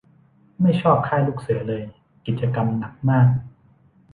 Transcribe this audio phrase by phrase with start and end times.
[0.61, 1.83] ไม่ชอบค่ายลูกเสือเลย
[2.25, 3.29] กิจกรรมหนักมาก